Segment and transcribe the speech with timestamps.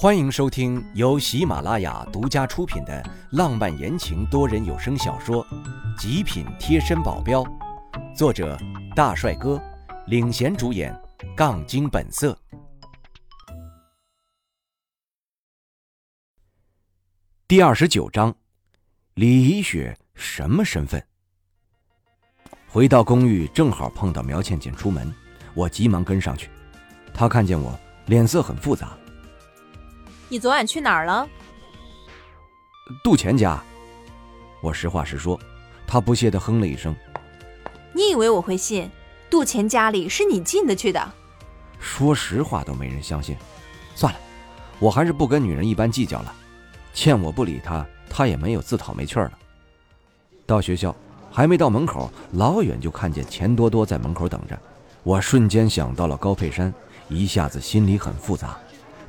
[0.00, 5.44] 欢迎收听由喜马拉雅独家出品的浪漫言情多人有声小说
[6.00, 7.42] 《极品贴身保镖》，
[8.14, 8.56] 作者
[8.94, 9.60] 大帅哥
[10.06, 10.96] 领衔主演，
[11.36, 12.38] 杠精本色。
[17.48, 18.32] 第二十九章，
[19.14, 21.04] 李怡雪什么身份？
[22.68, 25.12] 回到公寓，正好碰到苗倩倩出门，
[25.54, 26.48] 我急忙跟上去。
[27.12, 27.76] 她看见我，
[28.06, 28.96] 脸色很复杂。
[30.28, 31.26] 你昨晚去哪儿了？
[33.02, 33.62] 杜钱家。
[34.60, 35.38] 我实话实说。
[35.86, 36.94] 他不屑的哼了一声。
[37.94, 38.90] 你以为我会信？
[39.30, 41.12] 杜钱家里是你进得去的？
[41.80, 43.34] 说实话都没人相信。
[43.94, 44.20] 算了，
[44.78, 46.34] 我还是不跟女人一般计较了。
[46.92, 49.32] 欠我不理他，他也没有自讨没趣了。
[50.44, 50.94] 到学校
[51.30, 54.58] 还没到门口，老远就看见钱多多在门口等着。
[55.04, 56.72] 我瞬间想到了高佩山，
[57.08, 58.58] 一下子心里很复杂。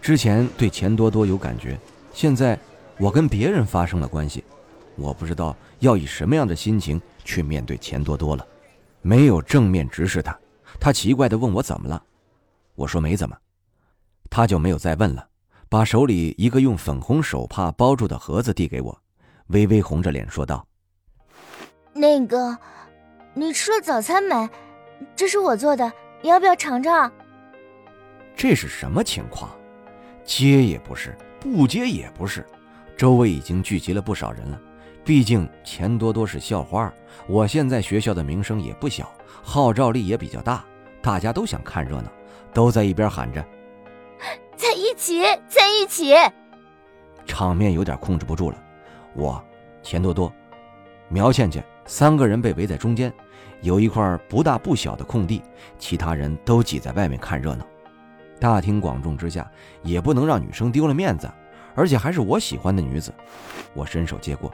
[0.00, 1.78] 之前对钱多多有感觉，
[2.12, 2.58] 现在
[2.98, 4.42] 我跟别人发生了关系，
[4.96, 8.46] 我不知道要以什么样的心情去面对钱多多了。
[9.02, 10.36] 没有正面直视他，
[10.80, 12.02] 他奇怪地问我怎么了，
[12.74, 13.36] 我说没怎么，
[14.28, 15.28] 他就没有再问了，
[15.68, 18.98] 把手里一个用粉红手帕包住的盒子递给我，
[19.48, 20.66] 微微红着脸说道
[21.94, 22.58] ：“那个，
[23.34, 24.50] 你吃了早餐没？
[25.14, 27.10] 这是我做的，你要不要尝尝？”
[28.36, 29.50] 这是什么情况？
[30.28, 32.46] 接也不是，不接也不是，
[32.98, 34.60] 周围已经聚集了不少人了。
[35.02, 36.92] 毕竟钱多多是校花，
[37.26, 39.10] 我现在学校的名声也不小，
[39.42, 40.62] 号召力也比较大，
[41.00, 42.12] 大家都想看热闹，
[42.52, 43.42] 都在一边喊着
[44.54, 46.12] ：“在一起，在一起！”
[47.24, 48.62] 场面有点控制不住了。
[49.14, 49.42] 我、
[49.82, 50.30] 钱多多、
[51.08, 53.10] 苗倩倩三个人被围在中间，
[53.62, 55.42] 有一块不大不小的空地，
[55.78, 57.66] 其他人都挤在外面看热闹。
[58.40, 59.50] 大庭广众之下，
[59.82, 61.30] 也不能让女生丢了面子，
[61.74, 63.12] 而且还是我喜欢的女子。
[63.74, 64.52] 我伸手接过，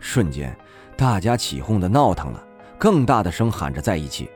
[0.00, 0.56] 瞬间，
[0.96, 2.44] 大家起哄的闹腾了，
[2.78, 4.30] 更大的声喊着在一起。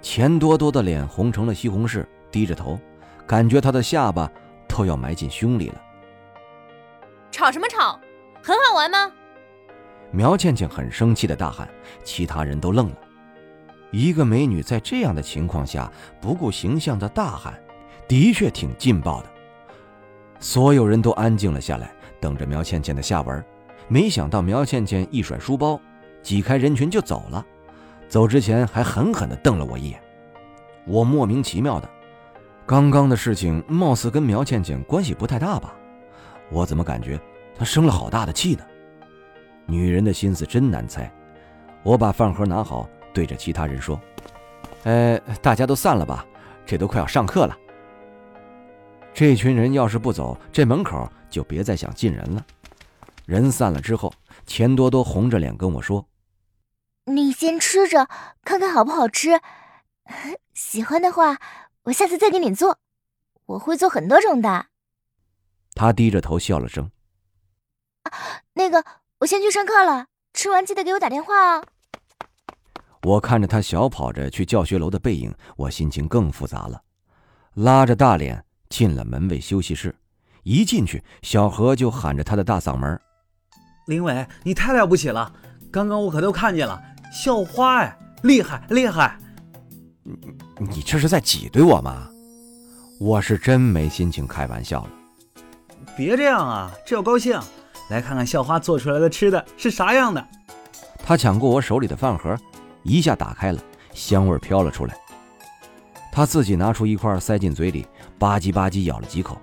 [0.00, 2.78] 钱多多的脸红成了西红柿，低着头，
[3.26, 4.30] 感觉他的下巴
[4.66, 5.80] 都要埋进胸里了。
[7.30, 7.98] 吵什么吵？
[8.42, 9.12] 很好玩吗？
[10.10, 11.68] 苗倩倩很生气的大喊，
[12.02, 12.96] 其他人都愣了。
[13.92, 17.61] 一个美女在这样的情况下不顾形象的大喊。
[18.08, 19.28] 的确挺劲爆的，
[20.38, 23.44] 所有人都安静了下来，等着苗倩倩的下文。
[23.88, 25.80] 没想到苗倩倩一甩书包，
[26.22, 27.44] 挤开人群就走了。
[28.08, 30.00] 走之前还狠狠地瞪了我一眼。
[30.86, 31.88] 我莫名其妙的，
[32.66, 35.74] 刚刚的事情貌似跟苗倩倩关系不太大吧？
[36.50, 37.18] 我怎么感觉
[37.56, 38.64] 她生了好大的气呢？
[39.64, 41.10] 女人的心思真难猜。
[41.82, 44.00] 我把饭盒拿好，对着其他人说
[44.84, 46.26] ：“呃，大家都散了吧，
[46.66, 47.56] 这都快要上课了。”
[49.14, 52.44] 这群人要是不走，这门口就别再想进人了。
[53.26, 54.12] 人散了之后，
[54.46, 56.06] 钱多多红着脸跟我说
[57.06, 58.08] ：“你先吃着，
[58.42, 59.40] 看看好不好吃。
[60.54, 61.38] 喜欢的话，
[61.84, 62.78] 我下次再给你做。
[63.46, 64.66] 我会做很多种的。”
[65.74, 66.90] 他低着头笑了声
[68.54, 68.84] ：“那个，
[69.20, 70.06] 我先去上课了。
[70.34, 71.64] 吃完记得给我打电话哦。”
[73.02, 76.82] 我看着他小跑着去教学楼的背影，我心情更复杂了，
[77.54, 78.44] 拉着大脸。
[78.72, 79.94] 进了门卫休息室，
[80.44, 82.98] 一进去，小何就喊着他的大嗓门
[83.86, 85.30] ：“林伟，你太了不起了！
[85.70, 89.18] 刚刚我可都看见了，校花哎，厉害厉害！
[90.04, 90.16] 你
[90.58, 92.08] 你这是在挤兑我吗？
[92.98, 94.90] 我是真没心情开玩笑了。
[95.94, 97.38] 别这样啊，这要高兴！
[97.90, 100.26] 来看看校花做出来的吃的是啥样的。”
[101.04, 102.34] 他抢过我手里的饭盒，
[102.84, 103.62] 一下打开了，
[103.92, 104.96] 香味飘了出来。
[106.10, 107.86] 他自己拿出一块塞进嘴里。
[108.22, 109.36] 吧唧吧唧咬了几口，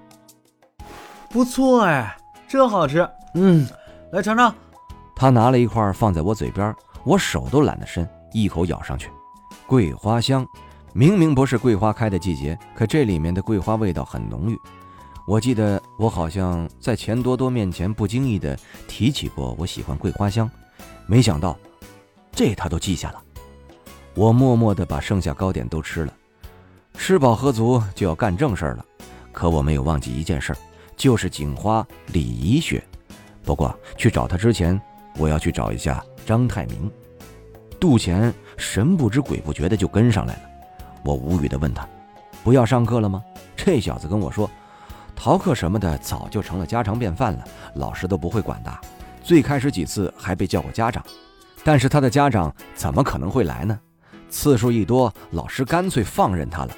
[1.29, 2.16] 不错哎，
[2.47, 3.06] 真好吃。
[3.34, 3.67] 嗯，
[4.13, 4.56] 来尝尝。
[5.17, 6.73] 他拿了一块放在我嘴边，
[7.03, 9.09] 我手都懒得伸，一口咬上去。
[9.67, 10.47] 桂花香，
[10.94, 14.57] 明明不是桂花开的季节，可这里面的桂花味道很浓郁。
[15.28, 20.49] 我记得我好像在钱多多面前不经意的提起过我喜欢桂花香，
[21.05, 21.59] 没想到
[22.32, 23.22] 这他都记下了。
[24.16, 26.14] 我默默的把剩下糕点都吃了。
[26.99, 28.85] 吃饱喝足就要干正事儿了，
[29.31, 30.53] 可我没有忘记一件事，
[30.97, 32.84] 就是警花李怡雪。
[33.43, 34.79] 不过去找她之前，
[35.17, 36.91] 我要去找一下张泰明。
[37.79, 40.41] 杜钱神不知鬼不觉的就跟上来了，
[41.03, 41.87] 我无语的问他
[42.43, 43.23] ：“不要上课了吗？”
[43.55, 44.47] 这小子跟我说
[45.16, 47.43] ：“逃课什么的早就成了家常便饭了，
[47.75, 48.79] 老师都不会管的。
[49.23, 51.03] 最开始几次还被叫过家长，
[51.63, 53.79] 但是他的家长怎么可能会来呢？
[54.29, 56.75] 次数一多，老师干脆放任他了。”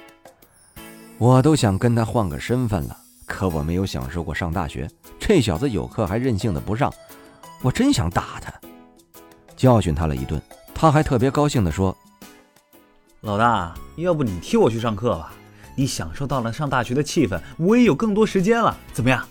[1.22, 2.98] 我都想跟他换个身份了，
[3.28, 4.90] 可我没有享受过上大学，
[5.20, 6.92] 这小子有课还任性的不上，
[7.62, 8.52] 我真想打他，
[9.56, 10.42] 教训他了一顿。
[10.74, 11.96] 他还特别高兴地说
[13.22, 15.32] ：“老大，要不你替我去上课吧？
[15.76, 19.24] 你享受到了上大学的气氛，我也有更多时间了，怎么样？”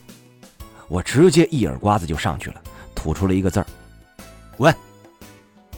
[0.86, 2.62] 我直接一耳刮子就上去了，
[2.94, 3.66] 吐出了一个字儿
[4.56, 4.72] ：“滚！”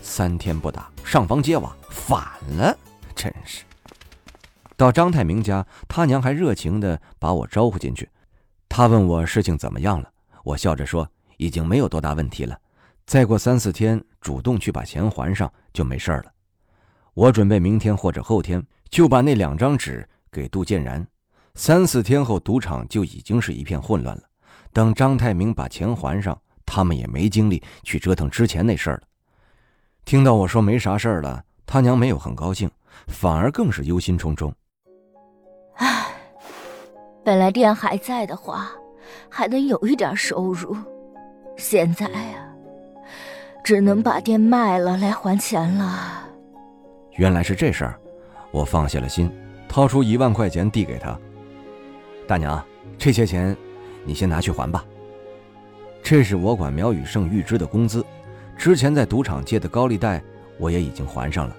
[0.03, 2.23] 三天不打，上房揭瓦，反
[2.59, 2.77] 了，
[3.17, 3.63] 真是。
[4.83, 8.11] 到张太明家，他娘还热情地把我招呼进去。
[8.69, 10.11] 他问我事情怎么样了，
[10.43, 12.59] 我笑着说已经没有多大问题了，
[13.07, 16.25] 再过三四天主动去把钱还上就没事了。
[17.15, 21.07] 我准备明天或者后天就把那两张纸给杜建然。
[21.55, 24.25] 三四天后，赌场就已经是一片混乱了。
[24.73, 26.37] 等张太明把钱还上，
[26.67, 29.03] 他们也没精力去折腾之前那事儿了。
[30.05, 32.69] 听到我说没啥事儿了，他娘没有很高兴，
[33.07, 34.53] 反而更是忧心忡忡。
[37.23, 38.73] 唉，本来店还在的话，
[39.29, 40.77] 还能有一点收入，
[41.57, 42.51] 现在啊，
[43.63, 46.29] 只能把店卖了来还钱了。
[47.13, 48.01] 原来是这事儿，
[48.51, 49.31] 我放下了心，
[49.69, 51.17] 掏出一万块钱递给他。
[52.27, 52.63] 大娘，
[52.99, 53.57] 这些钱。
[54.05, 54.85] 你先拿去还吧。
[56.03, 58.05] 这是我管苗雨胜预支的工资，
[58.57, 60.21] 之前在赌场借的高利贷
[60.59, 61.57] 我也已经还上了。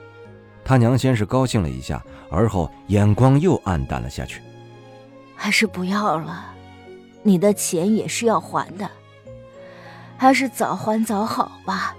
[0.62, 4.42] 他娘先是高兴了一下，而后眼光又暗淡了下去。
[5.44, 6.54] 还是不要了，
[7.22, 8.90] 你的钱也是要还的，
[10.16, 11.94] 还是早还早好吧。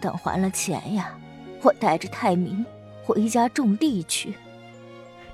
[0.00, 1.16] 等还了钱呀，
[1.62, 2.66] 我带着泰明
[3.04, 4.34] 回家种地去。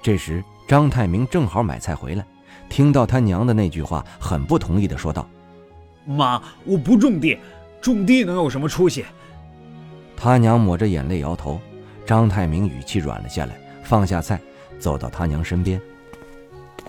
[0.03, 2.27] 这时张泰明正好买菜回来。
[2.69, 5.27] 听到他娘的那句话，很不同意的说道
[6.05, 7.39] ：“妈，我不种地，
[7.81, 9.06] 种地能有什么出息？”
[10.15, 11.59] 他娘抹着眼泪摇头。
[12.05, 14.39] 张泰明语气软了下来，放下菜，
[14.79, 15.81] 走到他娘身边：“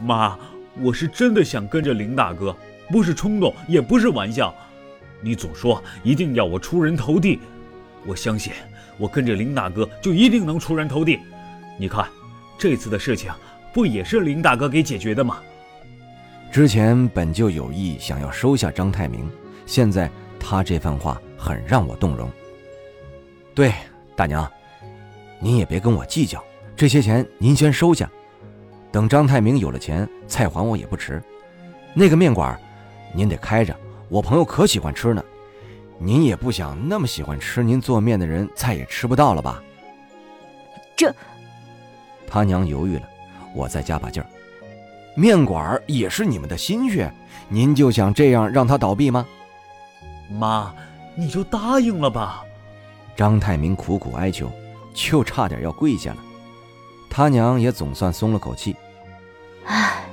[0.01, 0.37] 妈，
[0.81, 2.55] 我是真的想跟着林大哥，
[2.89, 4.53] 不是冲动，也不是玩笑。
[5.21, 7.39] 你总说一定要我出人头地，
[8.05, 8.53] 我相信
[8.97, 11.19] 我跟着林大哥就一定能出人头地。
[11.77, 12.07] 你看，
[12.57, 13.31] 这次的事情
[13.73, 15.39] 不也是林大哥给解决的吗？”
[16.51, 19.29] 之前本就有意想要收下张太明，
[19.65, 20.09] 现在
[20.39, 22.29] 他这番话很让我动容。
[23.53, 23.73] 对，
[24.15, 24.49] 大娘，
[25.39, 26.43] 您也别跟我计较，
[26.75, 28.09] 这些钱您先收下，
[28.91, 31.21] 等张泰明有了钱再还我也不迟。
[31.93, 32.59] 那个面馆，
[33.13, 33.75] 您得开着，
[34.09, 35.23] 我朋友可喜欢吃呢。
[35.97, 39.61] 您也不想那么喜欢吃您做面的人再也吃不到了吧？
[40.95, 41.13] 这，
[42.25, 43.03] 他娘犹豫了，
[43.53, 44.29] 我再加把劲儿。
[45.15, 47.11] 面馆也是你们的心血，
[47.49, 49.25] 您就想这样让他倒闭吗？
[50.29, 50.73] 妈，
[51.15, 52.43] 你就答应了吧。
[53.15, 54.49] 张泰明苦苦哀求，
[54.93, 56.17] 就差点要跪下了。
[57.09, 58.75] 他娘也总算松了口气。
[59.65, 60.03] 唉，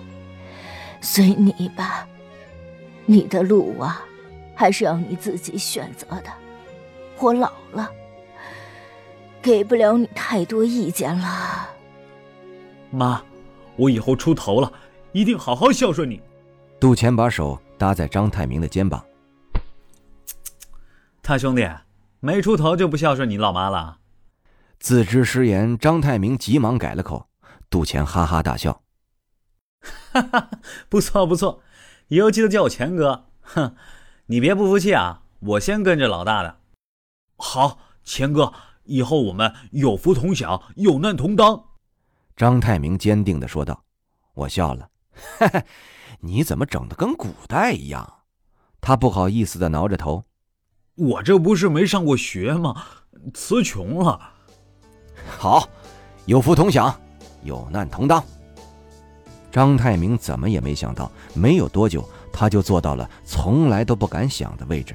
[1.01, 2.09] 随你吧，
[3.05, 4.05] 你的路啊，
[4.55, 6.33] 还是要你自己选择的。
[7.19, 7.91] 我老了，
[9.41, 11.69] 给不了你太多意见了。
[12.91, 13.23] 妈，
[13.77, 14.73] 我以后出头了。
[15.13, 16.21] 一定好好孝顺你。
[16.79, 19.03] 杜钱把手搭在张太明的肩膀。
[21.23, 21.67] 他兄弟
[22.21, 23.97] 没出头就不孝顺你老妈了。
[24.79, 27.29] 自知失言，张太明急忙改了口。
[27.69, 28.83] 杜钱哈哈大笑，
[30.13, 30.51] 哈哈，
[30.89, 31.63] 不错不错，
[32.09, 33.27] 以后记得叫我钱哥。
[33.43, 33.75] 哼，
[34.27, 36.61] 你别不服气啊，我先跟着老大的。
[37.37, 38.53] 好，钱哥，
[38.85, 41.65] 以后我们有福同享，有难同当。
[42.37, 43.83] 张太明坚定的说道。
[44.35, 44.91] 我笑了。
[45.39, 45.65] 哈哈，
[46.21, 48.19] 你怎么整的跟古代一样？
[48.81, 50.27] 他不好意思的挠着头。
[50.95, 52.87] 我这不是没上过学吗？
[53.35, 54.35] 词穷了。
[55.27, 55.69] 好，
[56.25, 56.95] 有福同享，
[57.43, 58.23] 有难同当。
[59.51, 64.95] 张太明怎么也没想到，没有多久他就做到了从来都不敢想的位置。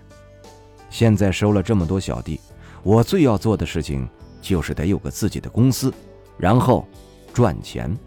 [0.90, 2.40] 现在收了这么多小弟，
[2.84, 4.08] 我最要做的事情
[4.42, 5.92] 就是得有个自己的公司，
[6.38, 6.86] 然后
[7.34, 7.98] 赚钱。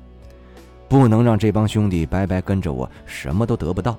[0.86, 3.96] 不能让这帮兄弟白白跟着我，什么都得不到。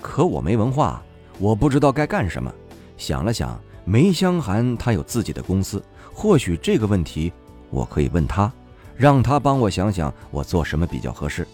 [0.00, 1.02] 可我没文化，
[1.38, 2.52] 我不知道该干什么。
[2.96, 5.80] 想了想，梅香寒他有自己的公司，
[6.12, 7.32] 或许这个问题
[7.70, 8.52] 我可以问他，
[8.96, 11.46] 让他帮我想想我做什么比较合适。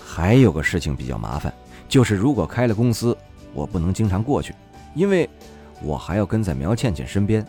[0.00, 1.52] 还有个事情比较麻烦，
[1.88, 3.16] 就是如果开了公司，
[3.54, 4.54] 我不能经常过去，
[4.94, 5.28] 因为
[5.82, 7.46] 我还要跟在苗倩倩身边。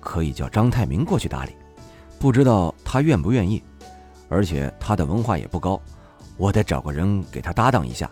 [0.00, 1.50] 可以叫张泰明过去打理，
[2.20, 3.60] 不知道他愿不愿意。
[4.28, 5.80] 而且他的文化也不高，
[6.36, 8.08] 我得找个人给他搭档一下。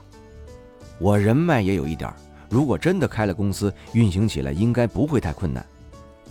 [0.98, 2.12] 我人脉也有一点，
[2.48, 5.64] 如果真的开了公司，运行起来应该不会太困难。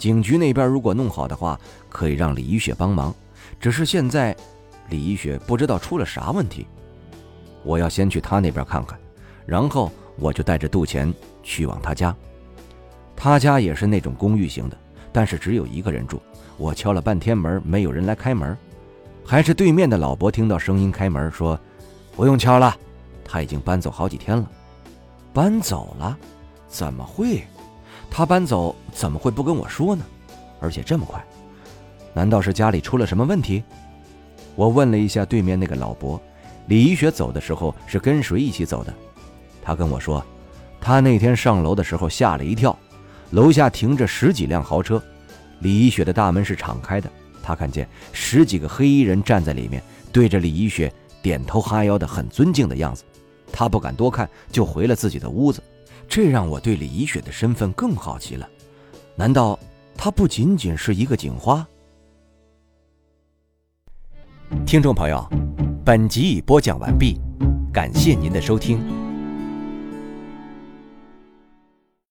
[0.04, 1.58] 警局那边如果弄好的话，
[1.88, 3.16] 可以让李一雪帮忙。
[3.58, 4.36] 只是现在，
[4.90, 6.68] 李一雪不知道出了啥问题。
[7.64, 9.00] 我要先去他那边看看，
[9.46, 12.14] 然后我就带着杜钱去往他家。
[13.16, 14.78] 他家也是那种公寓型的，
[15.14, 16.22] 但是只有一个人住。
[16.58, 18.58] 我敲了半天门，没有人来开门，
[19.24, 21.58] 还是对面的老伯听到声音开门说
[22.14, 22.76] ：“不用敲了，
[23.24, 24.52] 他已经搬走好几天了。”
[25.32, 26.18] 搬走了？
[26.68, 27.42] 怎么会？
[28.16, 30.06] 他搬走怎么会不跟我说呢？
[30.60, 31.20] 而且这么快？
[32.14, 33.64] 难道是家里出了什么问题？
[34.56, 36.22] 我问了一下对面那个老伯，
[36.68, 38.94] 李一雪走的时候是跟谁一起走的？
[39.64, 40.24] 他跟我说，
[40.80, 42.78] 他那天上楼的时候吓了一跳，
[43.32, 45.02] 楼下停着十几辆豪车，
[45.62, 47.10] 李一雪的大门是敞开的，
[47.42, 50.94] 他看见十几个黑衣人站在里面，对着李一雪
[51.24, 53.04] 点头哈腰的，很尊敬的样子。
[53.52, 55.64] 他不敢多看，就回了自己的屋子。
[56.16, 58.48] 这让我对李一雪的身份更好奇了，
[59.16, 59.58] 难道
[59.98, 61.68] 她不仅仅是一个警花？
[64.64, 65.28] 听众朋友，
[65.84, 67.20] 本集已播讲完毕，
[67.74, 68.80] 感谢您的收听。